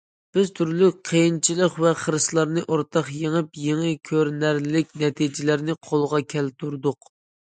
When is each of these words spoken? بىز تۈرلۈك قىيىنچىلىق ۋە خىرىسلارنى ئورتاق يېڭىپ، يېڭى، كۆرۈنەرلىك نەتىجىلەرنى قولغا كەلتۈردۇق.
بىز 0.35 0.47
تۈرلۈك 0.59 0.95
قىيىنچىلىق 1.09 1.75
ۋە 1.83 1.89
خىرىسلارنى 2.03 2.63
ئورتاق 2.63 3.11
يېڭىپ، 3.17 3.61
يېڭى، 3.65 3.91
كۆرۈنەرلىك 4.11 4.89
نەتىجىلەرنى 5.03 5.77
قولغا 5.89 6.23
كەلتۈردۇق. 6.35 7.11